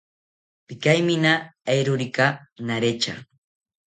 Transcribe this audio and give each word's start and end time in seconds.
Pikaimina 0.67 1.33
eerokika 1.73 2.25
naretya 2.67 3.15